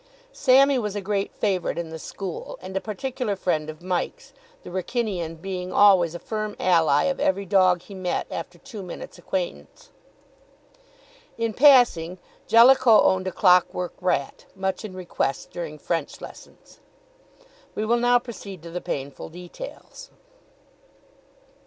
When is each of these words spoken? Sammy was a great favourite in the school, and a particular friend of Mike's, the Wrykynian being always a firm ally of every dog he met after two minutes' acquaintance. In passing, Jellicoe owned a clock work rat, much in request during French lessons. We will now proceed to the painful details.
Sammy 0.33 0.79
was 0.79 0.95
a 0.95 0.99
great 0.99 1.31
favourite 1.31 1.77
in 1.77 1.91
the 1.91 1.99
school, 1.99 2.57
and 2.59 2.75
a 2.75 2.81
particular 2.81 3.35
friend 3.35 3.69
of 3.69 3.83
Mike's, 3.83 4.33
the 4.63 4.71
Wrykynian 4.71 5.39
being 5.39 5.71
always 5.71 6.15
a 6.15 6.17
firm 6.19 6.55
ally 6.59 7.03
of 7.03 7.19
every 7.19 7.45
dog 7.45 7.83
he 7.83 7.93
met 7.93 8.25
after 8.31 8.57
two 8.57 8.81
minutes' 8.81 9.19
acquaintance. 9.19 9.91
In 11.37 11.53
passing, 11.53 12.17
Jellicoe 12.47 13.03
owned 13.03 13.27
a 13.27 13.31
clock 13.31 13.71
work 13.75 13.93
rat, 14.01 14.45
much 14.55 14.83
in 14.83 14.95
request 14.95 15.51
during 15.51 15.77
French 15.77 16.19
lessons. 16.19 16.79
We 17.75 17.85
will 17.85 17.97
now 17.99 18.17
proceed 18.17 18.63
to 18.63 18.71
the 18.71 18.81
painful 18.81 19.29
details. 19.29 20.09